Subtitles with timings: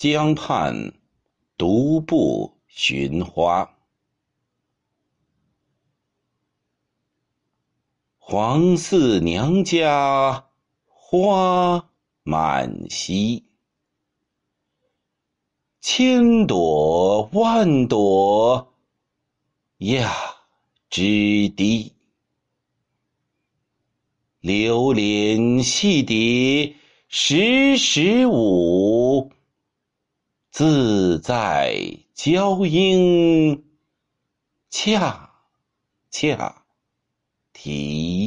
[0.00, 0.94] 江畔
[1.58, 3.70] 独步寻花。
[8.16, 10.46] 黄四娘家
[10.86, 11.90] 花
[12.22, 13.42] 满蹊，
[15.82, 18.72] 千朵万朵
[19.76, 20.10] 压
[20.88, 21.92] 枝低。
[24.40, 26.74] 流连戏蝶
[27.06, 29.30] 时时舞，
[30.60, 31.74] 自在
[32.12, 33.64] 娇莺
[34.68, 35.30] 恰
[36.10, 36.66] 恰
[37.54, 38.19] 啼。